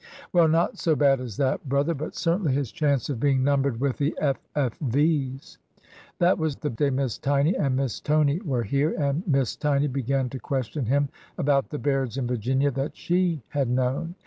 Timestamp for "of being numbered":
3.07-3.79